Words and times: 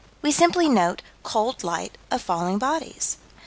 We 0.23 0.31
simply 0.31 0.67
note 0.67 1.03
cold 1.21 1.63
light 1.63 1.95
of 2.09 2.23
falling 2.23 2.57
bodies. 2.57 3.17